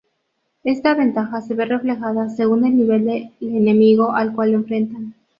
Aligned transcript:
Esta 0.63 0.95
ventaja 0.95 1.41
se 1.41 1.53
ve 1.53 1.65
reflejada 1.65 2.27
según 2.31 2.65
el 2.65 2.75
nivel 2.75 3.05
del 3.05 3.31
enemigo 3.39 4.15
al 4.15 4.33
cual 4.33 4.55
enfrentan. 4.55 5.13